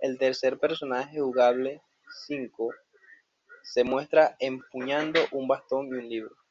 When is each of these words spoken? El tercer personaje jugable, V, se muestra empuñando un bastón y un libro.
El 0.00 0.18
tercer 0.18 0.58
personaje 0.58 1.20
jugable, 1.20 1.80
V, 2.28 2.50
se 3.62 3.84
muestra 3.84 4.34
empuñando 4.40 5.20
un 5.30 5.46
bastón 5.46 5.86
y 5.86 5.90
un 5.92 6.08
libro. 6.08 6.34